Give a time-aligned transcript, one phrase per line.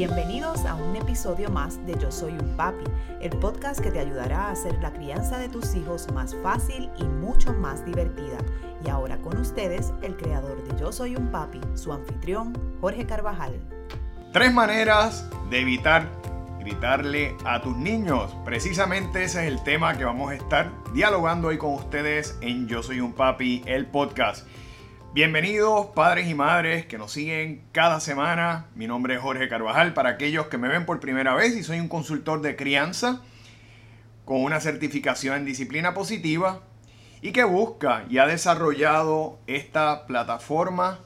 [0.00, 2.84] Bienvenidos a un episodio más de Yo Soy un Papi,
[3.20, 7.04] el podcast que te ayudará a hacer la crianza de tus hijos más fácil y
[7.04, 8.38] mucho más divertida.
[8.82, 13.60] Y ahora con ustedes, el creador de Yo Soy un Papi, su anfitrión, Jorge Carvajal.
[14.32, 16.08] Tres maneras de evitar
[16.60, 18.34] gritarle a tus niños.
[18.42, 22.82] Precisamente ese es el tema que vamos a estar dialogando hoy con ustedes en Yo
[22.82, 24.46] Soy un Papi, el podcast.
[25.12, 28.68] Bienvenidos padres y madres que nos siguen cada semana.
[28.76, 29.92] Mi nombre es Jorge Carvajal.
[29.92, 33.20] Para aquellos que me ven por primera vez y soy un consultor de crianza
[34.24, 36.60] con una certificación en disciplina positiva
[37.22, 41.00] y que busca y ha desarrollado esta plataforma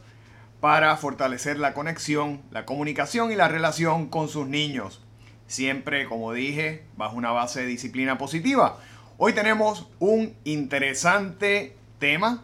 [0.60, 5.02] para fortalecer la conexión, la comunicación y la relación con sus niños.
[5.46, 8.78] Siempre, como dije, bajo una base de disciplina positiva.
[9.16, 12.42] Hoy tenemos un interesante tema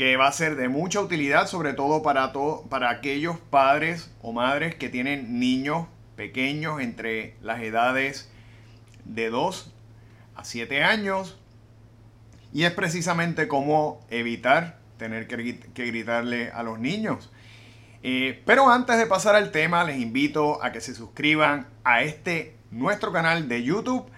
[0.00, 2.32] que va a ser de mucha utilidad, sobre todo para,
[2.70, 8.30] para aquellos padres o madres que tienen niños pequeños entre las edades
[9.04, 9.74] de 2
[10.36, 11.38] a 7 años.
[12.50, 17.30] Y es precisamente cómo evitar tener que, gritarle a los niños.
[18.02, 22.56] Eh, pero antes de pasar al tema, les invito a que se suscriban a este
[22.70, 24.10] nuestro canal de YouTube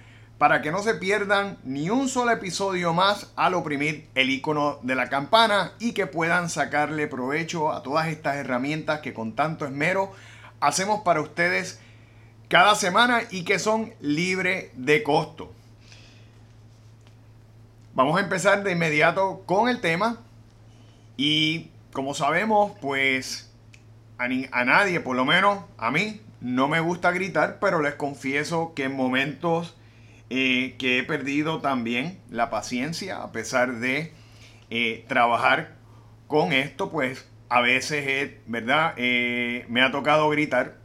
[0.42, 4.96] para que no se pierdan ni un solo episodio más al oprimir el icono de
[4.96, 10.10] la campana y que puedan sacarle provecho a todas estas herramientas que con tanto esmero
[10.58, 11.78] hacemos para ustedes
[12.48, 15.52] cada semana y que son libres de costo.
[17.94, 20.18] Vamos a empezar de inmediato con el tema
[21.16, 23.48] y como sabemos pues
[24.18, 28.72] a, a nadie, por lo menos a mí, no me gusta gritar, pero les confieso
[28.74, 29.76] que en momentos
[30.34, 34.14] eh, que he perdido también la paciencia a pesar de
[34.70, 35.74] eh, trabajar
[36.26, 38.94] con esto, pues a veces, ¿verdad?
[38.96, 40.78] Eh, me ha tocado gritar.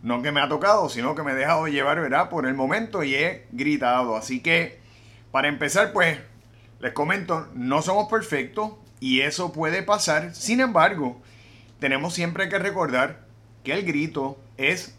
[0.00, 2.30] No que me ha tocado, sino que me he dejado llevar, ¿verdad?
[2.30, 4.16] Por el momento y he gritado.
[4.16, 4.80] Así que,
[5.32, 6.18] para empezar, pues,
[6.80, 8.70] les comento, no somos perfectos
[9.00, 10.34] y eso puede pasar.
[10.34, 11.20] Sin embargo,
[11.78, 13.26] tenemos siempre que recordar
[13.64, 14.96] que el grito es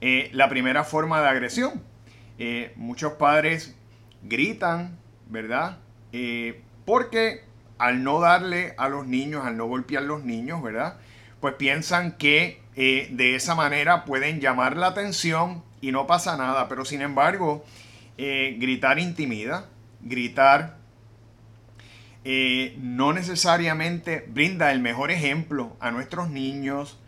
[0.00, 1.93] la primera forma de agresión.
[2.38, 3.76] Eh, muchos padres
[4.22, 5.78] gritan, ¿verdad?
[6.12, 7.44] Eh, porque
[7.78, 10.98] al no darle a los niños, al no golpear a los niños, ¿verdad?
[11.40, 16.68] Pues piensan que eh, de esa manera pueden llamar la atención y no pasa nada.
[16.68, 17.64] Pero sin embargo,
[18.16, 19.68] gritar intimida,
[20.00, 20.78] gritar
[22.78, 26.98] no necesariamente brinda el mejor ejemplo a nuestros niños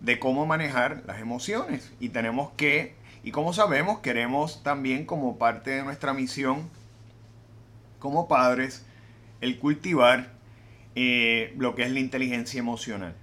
[0.00, 1.92] de cómo manejar las emociones.
[2.00, 2.97] Y tenemos que
[3.28, 6.70] y como sabemos, queremos también como parte de nuestra misión
[7.98, 8.86] como padres
[9.42, 10.32] el cultivar
[10.94, 13.14] eh, lo que es la inteligencia emocional.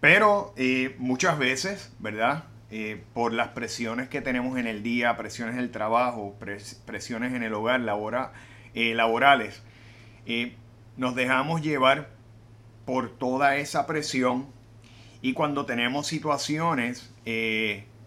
[0.00, 2.46] Pero eh, muchas veces, ¿verdad?
[2.72, 6.34] Eh, por las presiones que tenemos en el día, presiones del trabajo,
[6.84, 8.32] presiones en el hogar, labora,
[8.74, 9.62] laborales,
[10.96, 12.10] nos dejamos llevar
[12.84, 14.48] por toda esa presión
[15.22, 17.14] y cuando tenemos situaciones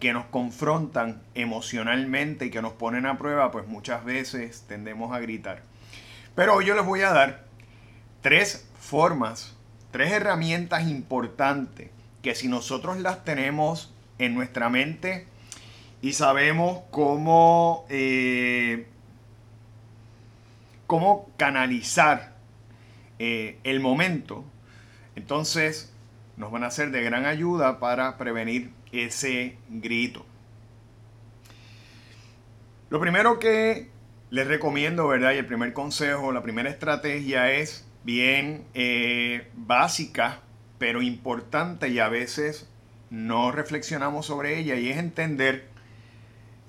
[0.00, 5.20] que nos confrontan emocionalmente y que nos ponen a prueba, pues muchas veces tendemos a
[5.20, 5.62] gritar.
[6.34, 7.44] Pero hoy yo les voy a dar
[8.22, 9.56] tres formas,
[9.90, 11.90] tres herramientas importantes
[12.22, 15.26] que si nosotros las tenemos en nuestra mente
[16.00, 18.86] y sabemos cómo, eh,
[20.86, 22.36] cómo canalizar
[23.18, 24.44] eh, el momento,
[25.14, 25.92] entonces
[26.38, 30.24] nos van a ser de gran ayuda para prevenir ese grito.
[32.90, 33.88] Lo primero que
[34.30, 35.32] les recomiendo, ¿verdad?
[35.32, 40.40] Y el primer consejo, la primera estrategia es bien eh, básica,
[40.78, 42.68] pero importante y a veces
[43.10, 45.68] no reflexionamos sobre ella y es entender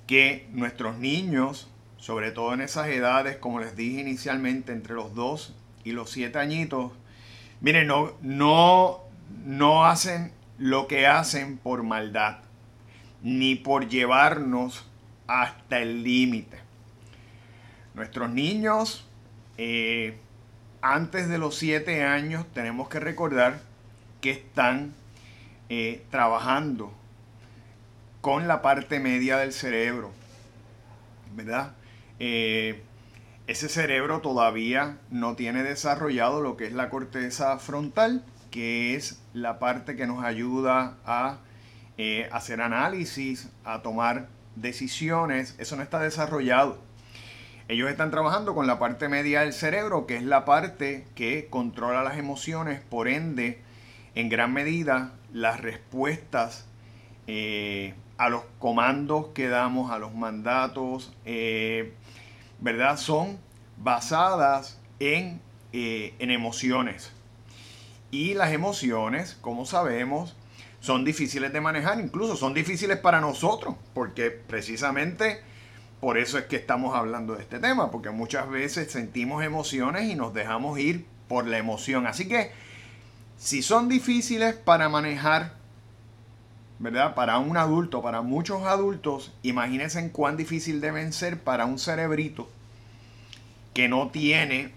[0.06, 5.54] que nuestros niños, sobre todo en esas edades, como les dije inicialmente, entre los 2
[5.84, 6.92] y los 7 añitos,
[7.60, 9.00] miren, no, no,
[9.44, 12.36] no hacen lo que hacen por maldad,
[13.20, 14.86] ni por llevarnos
[15.26, 16.56] hasta el límite.
[17.94, 19.04] Nuestros niños,
[19.58, 20.16] eh,
[20.80, 23.60] antes de los siete años, tenemos que recordar
[24.20, 24.94] que están
[25.68, 26.92] eh, trabajando
[28.20, 30.12] con la parte media del cerebro,
[31.34, 31.74] ¿verdad?
[32.20, 32.84] Eh,
[33.48, 39.58] ese cerebro todavía no tiene desarrollado lo que es la corteza frontal que es la
[39.58, 41.38] parte que nos ayuda a
[41.98, 45.56] eh, hacer análisis, a tomar decisiones.
[45.58, 46.78] Eso no está desarrollado.
[47.66, 52.04] Ellos están trabajando con la parte media del cerebro, que es la parte que controla
[52.04, 53.62] las emociones, por ende,
[54.14, 56.66] en gran medida, las respuestas
[57.26, 61.14] eh, a los comandos que damos, a los mandatos,
[62.60, 62.98] ¿verdad?
[62.98, 63.38] Son
[63.78, 65.40] basadas en,
[65.72, 67.12] en emociones.
[68.12, 70.36] Y las emociones, como sabemos,
[70.80, 75.40] son difíciles de manejar, incluso son difíciles para nosotros, porque precisamente
[75.98, 80.14] por eso es que estamos hablando de este tema, porque muchas veces sentimos emociones y
[80.14, 82.06] nos dejamos ir por la emoción.
[82.06, 82.50] Así que
[83.38, 85.54] si son difíciles para manejar,
[86.80, 87.14] ¿verdad?
[87.14, 92.50] Para un adulto, para muchos adultos, imagínense en cuán difícil deben ser para un cerebrito
[93.72, 94.72] que no tiene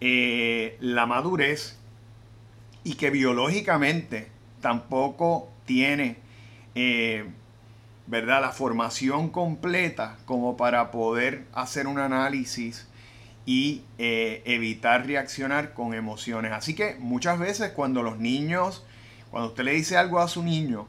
[0.00, 1.76] eh, la madurez
[2.86, 4.28] y que biológicamente
[4.60, 6.18] tampoco tiene,
[6.76, 7.24] eh,
[8.06, 8.40] ¿verdad?
[8.40, 12.86] La formación completa como para poder hacer un análisis
[13.44, 16.52] y eh, evitar reaccionar con emociones.
[16.52, 18.84] Así que muchas veces cuando los niños,
[19.32, 20.86] cuando usted le dice algo a su niño,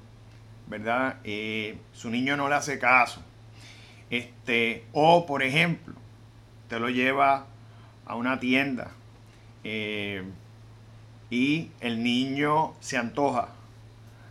[0.68, 1.16] ¿verdad?
[1.24, 3.24] Eh, su niño no le hace caso.
[4.12, 5.96] Este, o por ejemplo,
[6.70, 7.48] te lo lleva
[8.06, 8.92] a una tienda
[11.30, 13.50] y el niño se antoja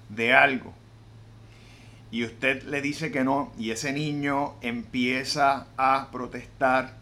[0.09, 0.73] de algo
[2.11, 6.95] y usted le dice que no y ese niño empieza a protestar,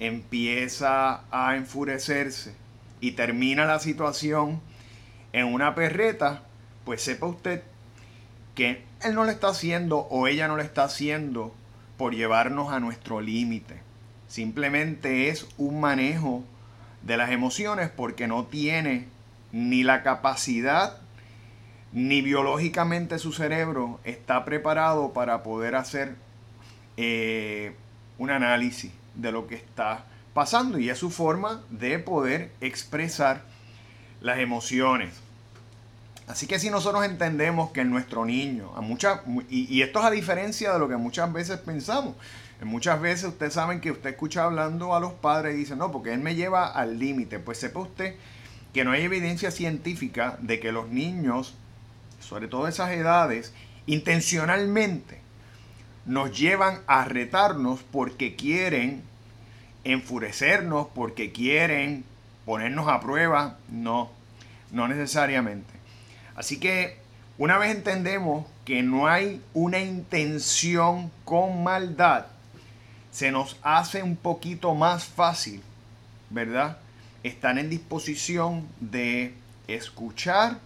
[0.00, 2.54] empieza a enfurecerse
[3.00, 4.60] y termina la situación
[5.32, 6.42] en una perreta,
[6.84, 7.62] pues sepa usted
[8.54, 11.54] que él no le está haciendo o ella no le está haciendo
[11.96, 13.80] por llevarnos a nuestro límite.
[14.26, 16.42] Simplemente es un manejo
[17.02, 19.06] de las emociones porque no tiene
[19.52, 20.98] ni la capacidad
[21.92, 26.16] ni biológicamente su cerebro está preparado para poder hacer
[26.96, 27.74] eh,
[28.18, 30.04] un análisis de lo que está
[30.34, 30.78] pasando.
[30.78, 33.42] Y es su forma de poder expresar
[34.20, 35.14] las emociones.
[36.26, 38.84] Así que si nosotros entendemos que nuestro niño, a
[39.48, 42.16] y, esto es a diferencia de lo que muchas veces pensamos,
[42.62, 46.12] muchas veces ustedes saben que usted escucha hablando a los padres y dice, no, porque
[46.12, 48.16] él me lleva al límite, pues sepa usted
[48.72, 51.54] que no hay evidencia científica de que los niños
[52.20, 53.52] sobre todo esas edades,
[53.86, 55.20] intencionalmente
[56.04, 59.02] nos llevan a retarnos porque quieren
[59.84, 62.04] enfurecernos, porque quieren
[62.44, 63.58] ponernos a prueba.
[63.70, 64.10] No,
[64.70, 65.72] no necesariamente.
[66.34, 66.98] Así que
[67.36, 72.26] una vez entendemos que no hay una intención con maldad,
[73.10, 75.62] se nos hace un poquito más fácil,
[76.30, 76.78] ¿verdad?
[77.28, 79.34] Estar en disposición de
[79.66, 80.58] escuchar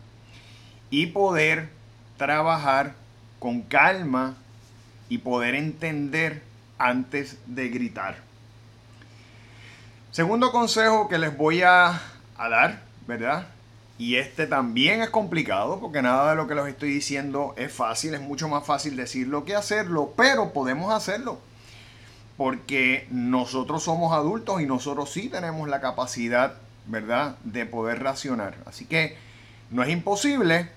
[0.91, 1.71] y poder
[2.17, 2.95] trabajar
[3.41, 4.37] con calma
[5.09, 6.43] y poder entender
[6.79, 8.17] antes de gritar.
[10.13, 12.01] Segundo consejo que les voy a,
[12.39, 13.49] dar, ¿verdad?
[13.99, 18.15] Y este también es complicado porque nada de lo que les estoy diciendo es fácil,
[18.15, 21.41] es mucho más fácil decirlo que hacerlo, pero podemos hacerlo.
[22.37, 26.55] Porque nosotros somos adultos y nosotros sí tenemos la capacidad,
[26.87, 28.57] ¿verdad?, de poder racionar.
[28.67, 29.17] Así que
[29.71, 30.71] no es imposible,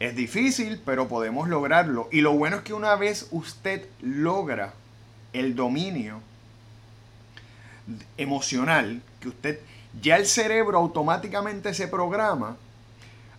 [0.00, 2.08] es difícil, pero podemos lograrlo.
[2.10, 4.72] Y lo bueno es que una vez usted logra
[5.32, 6.20] el dominio
[8.16, 9.60] emocional, que usted
[10.00, 12.56] ya el cerebro automáticamente se programa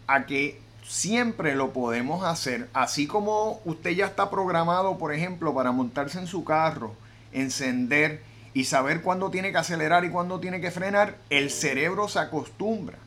[0.07, 5.71] a que siempre lo podemos hacer, así como usted ya está programado, por ejemplo, para
[5.71, 6.93] montarse en su carro,
[7.35, 8.21] encender
[8.53, 12.97] y saber cuándo tiene que acelerar y cuándo tiene que frenar, el cerebro se acostumbra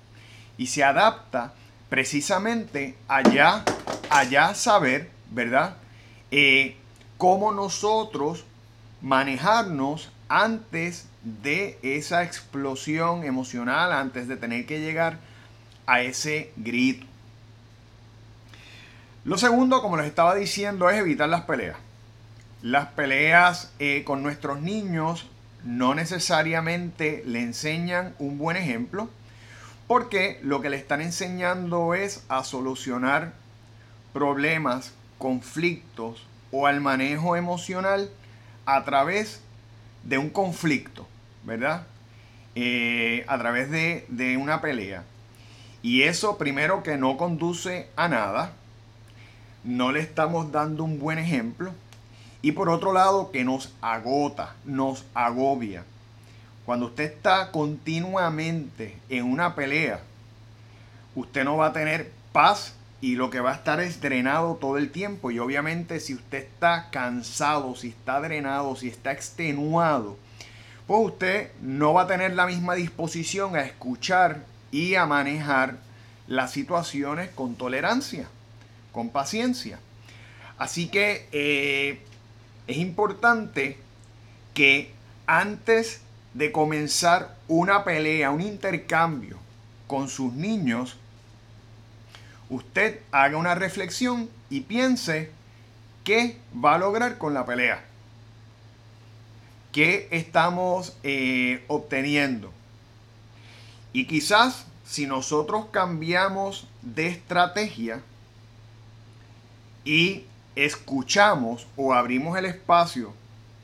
[0.58, 1.54] y se adapta
[1.88, 3.64] precisamente allá,
[4.10, 5.76] allá saber, ¿verdad?
[6.30, 6.76] Eh,
[7.16, 8.44] cómo nosotros
[9.00, 15.18] manejarnos antes de esa explosión emocional, antes de tener que llegar
[15.86, 17.06] a ese grito.
[19.24, 21.76] Lo segundo, como les estaba diciendo, es evitar las peleas.
[22.62, 25.26] Las peleas eh, con nuestros niños
[25.64, 29.10] no necesariamente le enseñan un buen ejemplo
[29.86, 33.32] porque lo que le están enseñando es a solucionar
[34.12, 38.10] problemas, conflictos o al manejo emocional
[38.66, 39.40] a través
[40.04, 41.06] de un conflicto,
[41.44, 41.86] ¿verdad?
[42.54, 45.04] Eh, a través de, de una pelea.
[45.80, 48.52] Y eso primero que no conduce a nada,
[49.64, 51.72] no le estamos dando un buen ejemplo.
[52.48, 55.84] Y por otro lado que nos agota, nos agobia.
[56.64, 60.00] Cuando usted está continuamente en una pelea,
[61.14, 64.78] usted no va a tener paz y lo que va a estar es drenado todo
[64.78, 65.30] el tiempo.
[65.30, 70.16] Y obviamente si usted está cansado, si está drenado, si está extenuado,
[70.86, 75.76] pues usted no va a tener la misma disposición a escuchar y a manejar
[76.26, 78.26] las situaciones con tolerancia,
[78.90, 79.80] con paciencia.
[80.56, 82.02] Así que eh,
[82.68, 83.78] es importante
[84.54, 84.92] que
[85.26, 86.02] antes
[86.34, 89.38] de comenzar una pelea, un intercambio
[89.86, 90.96] con sus niños,
[92.50, 95.30] usted haga una reflexión y piense
[96.04, 97.84] qué va a lograr con la pelea.
[99.72, 102.52] ¿Qué estamos eh, obteniendo?
[103.92, 108.02] Y quizás si nosotros cambiamos de estrategia
[109.84, 110.24] y
[110.64, 113.14] escuchamos o abrimos el espacio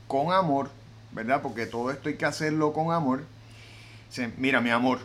[0.07, 0.69] con amor,
[1.11, 1.41] ¿verdad?
[1.41, 3.25] Porque todo esto hay que hacerlo con amor.
[4.37, 4.99] Mira, mi amor,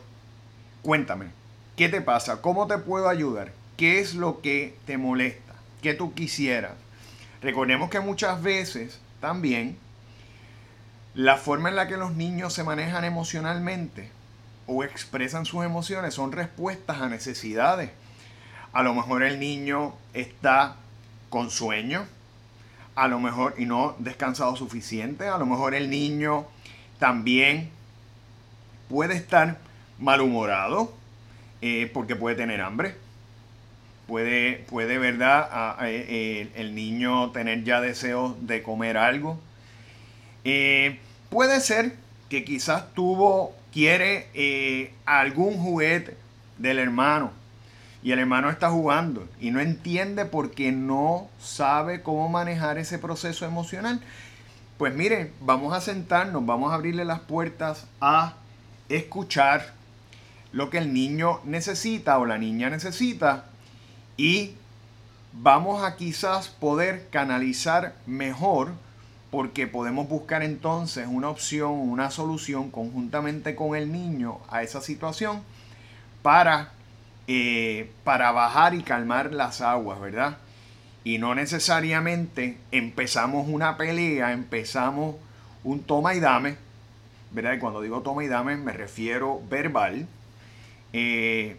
[0.82, 1.26] cuéntame,
[1.76, 2.40] ¿qué te pasa?
[2.42, 3.52] ¿Cómo te puedo ayudar?
[3.76, 5.54] ¿Qué es lo que te molesta?
[5.82, 6.74] ¿Qué tú quisieras?
[7.42, 9.76] Recordemos que muchas veces también
[11.14, 14.12] la forma en la que los niños se manejan emocionalmente
[14.68, 17.90] o expresan sus emociones son respuestas a necesidades.
[18.72, 20.76] A lo mejor el niño está
[21.30, 22.06] con sueño,
[22.96, 26.46] a lo mejor y no descansado suficiente, a lo mejor el niño
[26.98, 27.70] también
[28.88, 29.58] puede estar
[29.98, 30.92] malhumorado
[31.62, 32.94] eh, porque puede tener hambre.
[34.06, 35.76] Puede, puede ¿verdad?
[35.82, 39.38] Eh, el niño tener ya deseos de comer algo.
[40.42, 41.94] Eh, puede ser
[42.28, 46.16] que quizás tuvo quiere algún juguete
[46.58, 47.39] del hermano
[48.02, 53.44] y el hermano está jugando y no entiende porque no sabe cómo manejar ese proceso
[53.44, 54.00] emocional,
[54.78, 58.34] pues mire, vamos a sentarnos, vamos a abrirle las puertas a
[58.88, 59.74] escuchar
[60.52, 63.44] lo que el niño necesita o la niña necesita
[64.16, 64.54] y
[65.32, 68.72] vamos a quizás poder canalizar mejor
[69.30, 75.42] porque podemos buscar entonces una opción, una solución conjuntamente con el niño a esa situación
[76.22, 76.72] para,
[77.32, 80.38] eh, para bajar y calmar las aguas, ¿verdad?
[81.04, 85.14] Y no necesariamente empezamos una pelea, empezamos
[85.62, 86.56] un toma y dame,
[87.30, 87.52] ¿verdad?
[87.52, 90.08] Y cuando digo toma y dame me refiero verbal,
[90.92, 91.56] eh,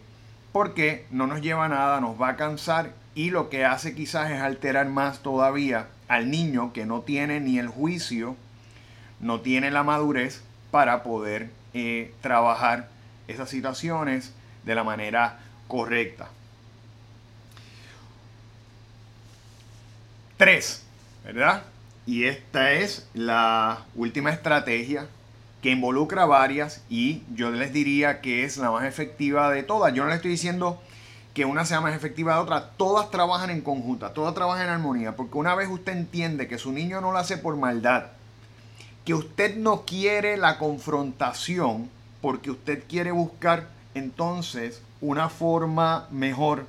[0.51, 4.29] porque no nos lleva a nada, nos va a cansar y lo que hace quizás
[4.29, 8.35] es alterar más todavía al niño que no tiene ni el juicio,
[9.21, 12.89] no tiene la madurez para poder eh, trabajar
[13.29, 14.33] esas situaciones
[14.65, 15.39] de la manera
[15.71, 16.27] correcta.
[20.35, 20.83] Tres,
[21.23, 21.63] ¿verdad?
[22.05, 25.07] Y esta es la última estrategia
[25.61, 29.93] que involucra varias y yo les diría que es la más efectiva de todas.
[29.93, 30.81] Yo no le estoy diciendo
[31.33, 35.15] que una sea más efectiva de otra, todas trabajan en conjunta, todas trabajan en armonía,
[35.15, 38.07] porque una vez usted entiende que su niño no lo hace por maldad,
[39.05, 41.89] que usted no quiere la confrontación,
[42.21, 46.65] porque usted quiere buscar entonces una forma mejor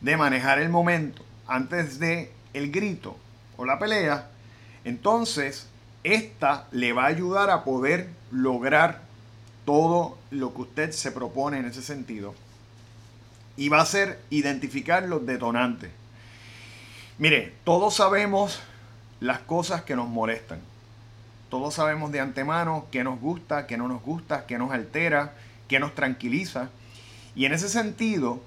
[0.00, 3.16] de manejar el momento antes de el grito
[3.56, 4.28] o la pelea,
[4.84, 5.68] entonces
[6.04, 9.02] esta le va a ayudar a poder lograr
[9.64, 12.34] todo lo que usted se propone en ese sentido
[13.56, 15.90] y va a ser identificar los detonantes.
[17.18, 18.60] Mire, todos sabemos
[19.20, 20.60] las cosas que nos molestan.
[21.48, 25.32] Todos sabemos de antemano qué nos gusta, qué no nos gusta, qué nos altera,
[25.68, 26.68] qué nos tranquiliza.
[27.36, 28.40] Y en ese sentido,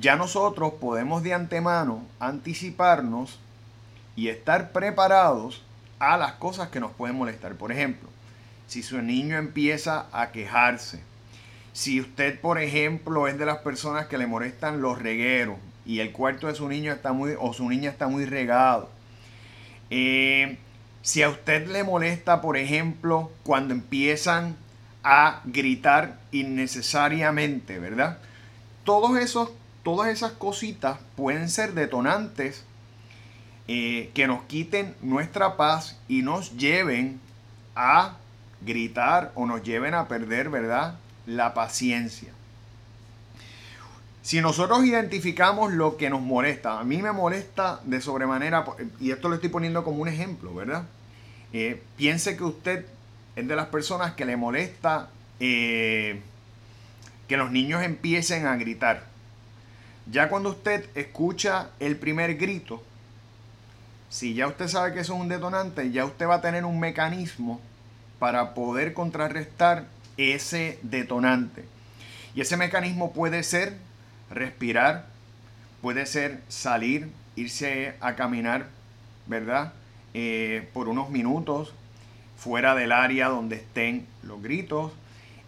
[0.00, 3.38] ya nosotros podemos de antemano anticiparnos
[4.16, 5.62] y estar preparados
[5.98, 7.54] a las cosas que nos pueden molestar.
[7.54, 8.08] Por ejemplo,
[8.66, 11.00] si su niño empieza a quejarse,
[11.72, 16.12] si usted, por ejemplo, es de las personas que le molestan los regueros y el
[16.12, 18.88] cuarto de su niño está muy o su niña está muy regado.
[19.90, 20.58] Eh,
[21.02, 24.56] si a usted le molesta, por ejemplo, cuando empiezan
[25.02, 28.18] a gritar innecesariamente, ¿verdad?
[28.90, 29.50] Todos esos,
[29.84, 32.64] todas esas cositas pueden ser detonantes
[33.68, 37.20] eh, que nos quiten nuestra paz y nos lleven
[37.76, 38.16] a
[38.62, 40.96] gritar o nos lleven a perder, ¿verdad?
[41.24, 42.32] la paciencia.
[44.22, 48.64] Si nosotros identificamos lo que nos molesta, a mí me molesta de sobremanera,
[48.98, 50.82] y esto lo estoy poniendo como un ejemplo, ¿verdad?
[51.52, 52.86] Eh, piense que usted
[53.36, 56.22] es de las personas que le molesta eh,
[57.30, 59.04] que los niños empiecen a gritar.
[60.10, 62.82] Ya cuando usted escucha el primer grito,
[64.08, 66.80] si ya usted sabe que eso es un detonante, ya usted va a tener un
[66.80, 67.60] mecanismo
[68.18, 71.66] para poder contrarrestar ese detonante.
[72.34, 73.76] Y ese mecanismo puede ser
[74.28, 75.06] respirar,
[75.82, 78.66] puede ser salir, irse a caminar,
[79.28, 79.72] ¿verdad?
[80.14, 81.72] Eh, por unos minutos
[82.36, 84.90] fuera del área donde estén los gritos.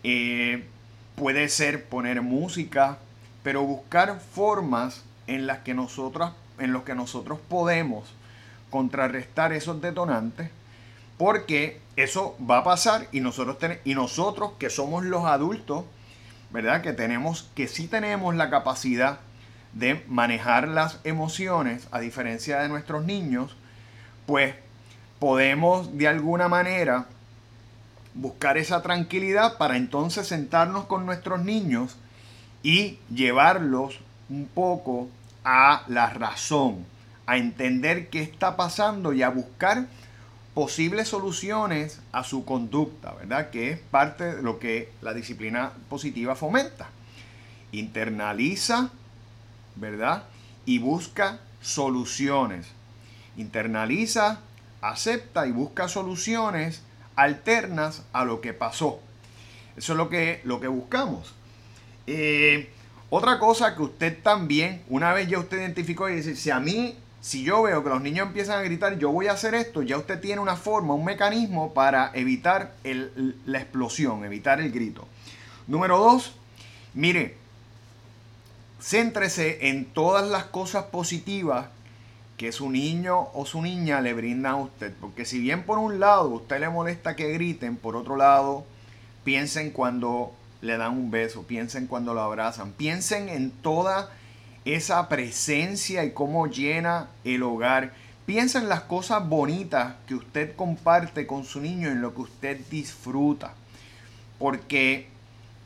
[0.05, 0.69] Eh,
[1.17, 2.99] puede ser poner música,
[3.43, 8.15] pero buscar formas en las que nosotros, en los que nosotros podemos
[8.71, 10.51] contrarrestar esos detonantes,
[11.19, 15.85] porque eso va a pasar y nosotros, y nosotros que somos los adultos,
[16.51, 16.83] ¿verdad?
[16.83, 19.21] Que tenemos, que sí tenemos la capacidad
[19.73, 23.57] de manejar las emociones, a diferencia de nuestros niños,
[24.27, 24.55] pues
[25.19, 27.07] podemos de alguna manera
[28.15, 31.97] buscar esa tranquilidad para entonces sentarnos con nuestros niños
[32.63, 35.09] y llevarlos un poco
[35.45, 36.85] a la razón,
[37.27, 39.87] a entender qué está pasando y a buscar
[40.55, 43.51] posibles soluciones a su conducta, ¿verdad?
[43.51, 46.89] Que es parte de lo que la disciplina positiva fomenta.
[47.73, 48.91] Internaliza,
[49.77, 50.25] ¿verdad?
[50.67, 52.67] Y busca soluciones.
[53.37, 54.41] Internaliza,
[54.83, 56.83] acepta y busca soluciones
[57.17, 59.01] alternas a lo que pasó.
[59.77, 61.35] Eso es lo que, lo que buscamos.
[62.07, 62.71] Eh,
[63.11, 66.97] otra cosa que usted también, una vez ya usted identificó y dice, si a mí
[67.23, 69.97] si yo veo que los niños empiezan a gritar, yo voy a hacer esto, ya
[69.97, 75.07] usted tiene una forma, un mecanismo para evitar la explosión, evitar el grito.
[75.69, 76.35] Número dos,
[76.95, 77.37] mire,
[78.81, 81.67] céntrese en todas las cosas positivas
[82.43, 84.93] que su niño o su niña le brindan a usted.
[85.01, 88.65] Porque si bien por un lado usted le molesta que griten, por otro lado,
[89.23, 94.11] piensen cuando le dan un beso, piensen cuando lo abrazan, piensen en toda
[94.65, 97.93] esa presencia y cómo llena el hogar.
[98.27, 102.59] Piensa en las cosas bonitas que usted comparte con su niño, en lo que usted
[102.69, 103.55] disfruta.
[104.41, 105.07] Porque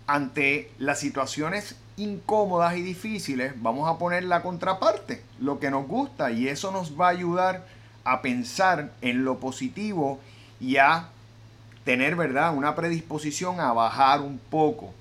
[0.06, 6.30] ante las situaciones incómodas y difíciles, vamos a poner la contraparte, lo que nos gusta,
[6.30, 7.66] y eso nos va a ayudar
[8.04, 10.20] a pensar en lo positivo
[10.60, 11.08] y a
[11.84, 14.92] tener, ¿verdad?, una predisposición a bajar un poco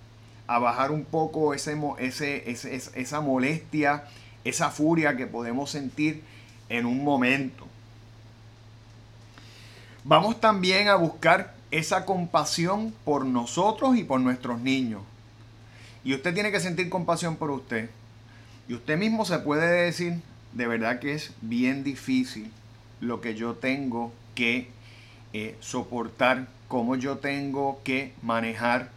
[0.47, 4.03] a bajar un poco ese, ese, esa molestia,
[4.43, 6.23] esa furia que podemos sentir
[6.69, 7.65] en un momento.
[10.03, 15.01] Vamos también a buscar esa compasión por nosotros y por nuestros niños.
[16.05, 17.89] Y usted tiene que sentir compasión por usted.
[18.69, 20.21] Y usted mismo se puede decir,
[20.53, 22.51] de verdad que es bien difícil
[23.01, 24.69] lo que yo tengo que
[25.33, 28.89] eh, soportar, cómo yo tengo que manejar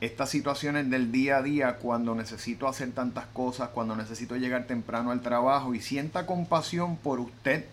[0.00, 5.10] estas situaciones del día a día cuando necesito hacer tantas cosas, cuando necesito llegar temprano
[5.10, 7.64] al trabajo y sienta compasión por usted,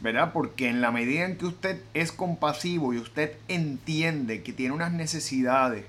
[0.00, 0.32] ¿verdad?
[0.32, 4.92] Porque en la medida en que usted es compasivo y usted entiende que tiene unas
[4.92, 5.84] necesidades,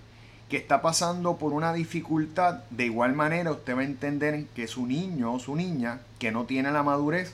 [0.49, 4.85] que está pasando por una dificultad, de igual manera usted va a entender que su
[4.87, 7.33] niño o su niña, que no tiene la madurez,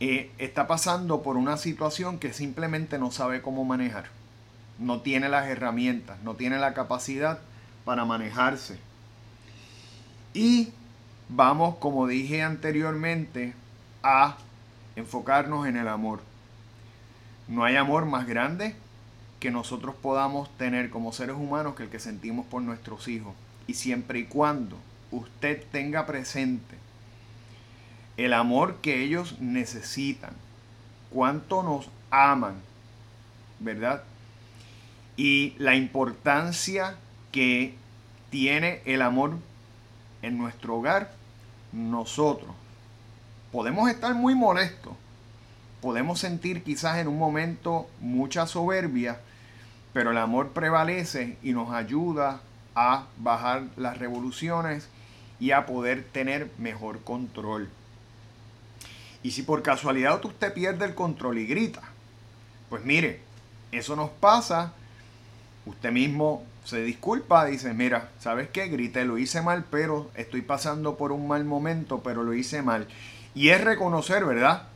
[0.00, 4.06] eh, está pasando por una situación que simplemente no sabe cómo manejar
[4.78, 7.38] no tiene las herramientas, no tiene la capacidad
[7.84, 8.78] para manejarse.
[10.32, 10.72] Y
[11.28, 13.54] vamos, como dije anteriormente,
[14.02, 14.36] a
[14.96, 16.20] enfocarnos en el amor.
[17.46, 18.74] No hay amor más grande
[19.44, 23.34] que nosotros podamos tener como seres humanos que el que sentimos por nuestros hijos.
[23.66, 24.78] Y siempre y cuando
[25.10, 26.78] usted tenga presente
[28.16, 30.32] el amor que ellos necesitan,
[31.10, 32.54] cuánto nos aman,
[33.60, 34.02] ¿verdad?
[35.14, 36.96] y la importancia
[37.30, 37.74] que
[38.30, 39.34] tiene el amor
[40.22, 41.12] en nuestro hogar,
[41.70, 42.50] nosotros
[43.52, 44.94] podemos estar muy molestos,
[45.82, 49.20] podemos sentir quizás en un momento mucha soberbia,
[49.94, 52.40] pero el amor prevalece y nos ayuda
[52.74, 54.90] a bajar las revoluciones
[55.40, 57.70] y a poder tener mejor control.
[59.22, 61.80] Y si por casualidad usted pierde el control y grita,
[62.68, 63.22] pues mire,
[63.72, 64.74] eso nos pasa
[65.66, 68.68] usted mismo se disculpa, dice, mira, ¿sabes qué?
[68.68, 72.88] Grité, lo hice mal, pero estoy pasando por un mal momento, pero lo hice mal.
[73.34, 74.68] Y es reconocer, ¿verdad?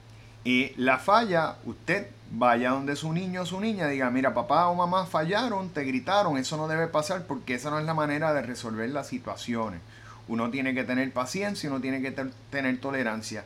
[0.45, 4.75] Y la falla, usted vaya donde su niño o su niña diga, mira, papá o
[4.75, 8.43] mamá fallaron, te gritaron, eso no debe pasar porque esa no es la manera de
[8.43, 9.81] resolver las situaciones.
[10.29, 12.15] Uno tiene que tener paciencia, uno tiene que
[12.51, 13.45] tener tolerancia.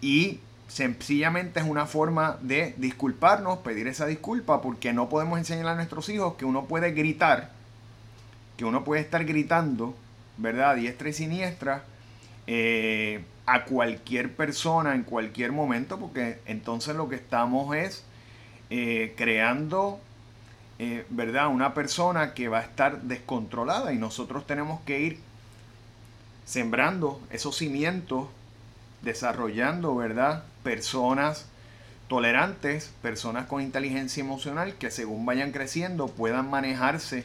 [0.00, 5.74] Y sencillamente es una forma de disculparnos, pedir esa disculpa, porque no podemos enseñar a
[5.74, 7.50] nuestros hijos que uno puede gritar,
[8.56, 9.96] que uno puede estar gritando,
[10.36, 10.76] ¿verdad?
[10.76, 11.84] Diestra y siniestra,
[12.46, 18.02] eh, a cualquier persona en cualquier momento, porque entonces lo que estamos es
[18.70, 20.00] eh, creando,
[20.78, 21.48] eh, ¿verdad?
[21.48, 25.20] Una persona que va a estar descontrolada y nosotros tenemos que ir
[26.44, 28.28] sembrando esos cimientos
[29.02, 30.44] desarrollando, ¿verdad?
[30.64, 31.46] Personas
[32.08, 37.24] tolerantes, personas con inteligencia emocional que según vayan creciendo puedan manejarse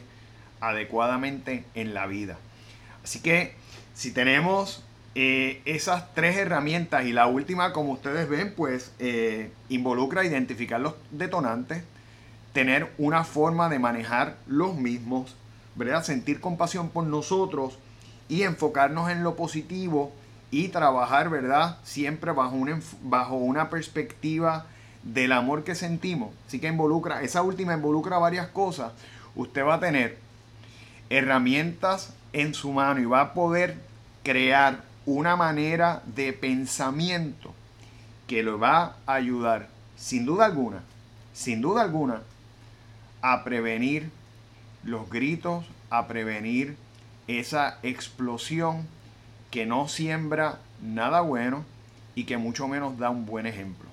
[0.60, 2.38] adecuadamente en la vida.
[3.02, 3.54] Así que
[3.94, 10.24] si tenemos eh, esas tres herramientas y la última, como ustedes ven, pues eh, involucra
[10.24, 11.84] identificar los detonantes,
[12.54, 15.36] tener una forma de manejar los mismos,
[15.74, 16.02] ¿verdad?
[16.02, 17.78] Sentir compasión por nosotros
[18.28, 20.12] y enfocarnos en lo positivo
[20.50, 21.78] y trabajar, ¿verdad?
[21.82, 22.56] Siempre bajo
[23.02, 24.66] bajo una perspectiva
[25.02, 26.30] del amor que sentimos.
[26.46, 28.92] Así que involucra, esa última involucra varias cosas.
[29.34, 30.18] Usted va a tener
[31.10, 33.76] herramientas en su mano y va a poder
[34.22, 37.54] crear una manera de pensamiento
[38.26, 40.82] que lo va a ayudar, sin duda alguna,
[41.32, 42.22] sin duda alguna,
[43.20, 44.10] a prevenir
[44.84, 46.76] los gritos, a prevenir
[47.26, 48.86] esa explosión
[49.50, 51.64] que no siembra nada bueno
[52.14, 53.88] y que mucho menos da un buen ejemplo.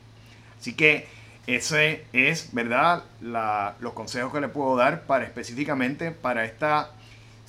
[0.60, 1.08] Así que
[1.48, 6.88] ese es, ¿verdad?, los consejos que le puedo dar para específicamente para estas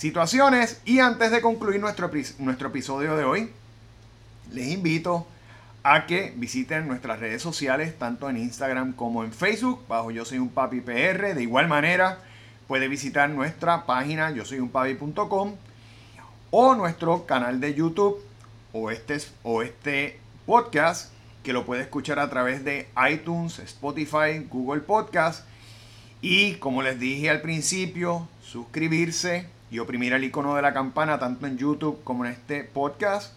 [0.00, 0.80] situaciones.
[0.86, 3.50] Y antes de concluir nuestro, nuestro episodio de hoy,
[4.50, 5.26] les invito
[5.82, 10.38] a que visiten nuestras redes sociales, tanto en Instagram como en Facebook, bajo Yo Soy
[10.38, 11.34] un Papi PR.
[11.34, 12.18] De igual manera,
[12.66, 15.56] puede visitar nuestra página yo soy un papi.com
[16.50, 18.22] o nuestro canal de YouTube
[18.72, 24.80] o este, o este podcast que lo puede escuchar a través de iTunes, Spotify, Google
[24.80, 25.44] Podcast
[26.22, 31.46] y como les dije al principio, suscribirse y oprimir el icono de la campana tanto
[31.46, 33.35] en YouTube como en este podcast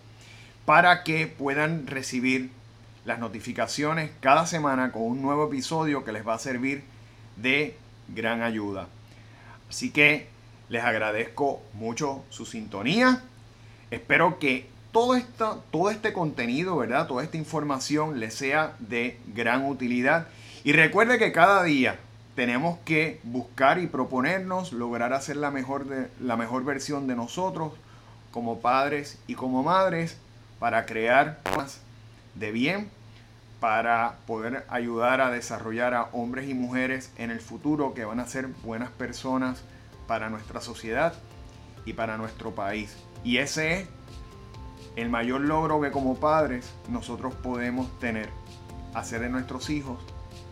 [0.65, 2.50] para que puedan recibir
[3.06, 6.84] las notificaciones cada semana con un nuevo episodio que les va a servir
[7.36, 7.76] de
[8.08, 8.88] gran ayuda.
[9.69, 10.28] Así que
[10.69, 13.24] les agradezco mucho su sintonía.
[13.91, 15.19] Espero que todo,
[15.72, 17.08] todo este contenido, ¿verdad?
[17.08, 20.28] Toda esta información les sea de gran utilidad.
[20.63, 22.00] Y recuerde que cada día
[22.36, 27.74] tenemos que buscar y proponernos lograr hacer la mejor, de, la mejor versión de nosotros
[28.32, 30.17] como padres y como madres
[30.60, 31.82] para crear más
[32.36, 32.89] de bien,
[33.60, 38.28] para poder ayudar a desarrollar a hombres y mujeres en el futuro que van a
[38.28, 39.62] ser buenas personas
[40.08, 41.13] para nuestra sociedad
[41.86, 42.98] y para nuestro país.
[43.24, 43.88] Y ese es
[44.96, 48.30] el mayor logro que como padres nosotros podemos tener,
[48.93, 50.00] hacer de nuestros hijos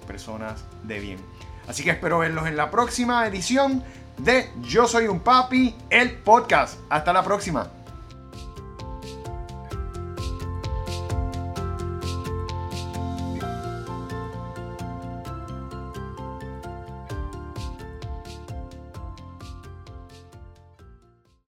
[0.07, 1.19] personas de bien.
[1.67, 3.83] Así que espero verlos en la próxima edición
[4.17, 6.79] de Yo Soy un Papi, el podcast.
[6.89, 7.80] Hasta la próxima.